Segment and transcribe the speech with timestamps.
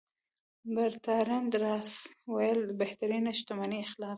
[0.75, 4.09] برتراند راسل وایي بهترینه شتمني اخلاق دي.